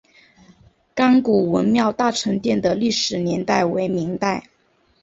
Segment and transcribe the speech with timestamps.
[0.95, 4.47] 甘谷文庙大成殿的历史年代为明代。